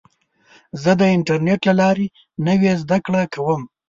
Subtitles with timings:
[0.81, 2.07] زه د انټرنیټ له لارې
[2.47, 3.61] نوې زده کړه کوم.